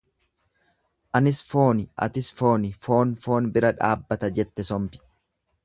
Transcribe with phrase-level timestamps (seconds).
[1.19, 5.07] Anis fooni atis fooni, foon foon bira dhaabbata jette sombi.